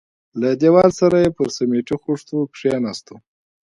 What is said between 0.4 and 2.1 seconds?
له دېواله سره پر سميټي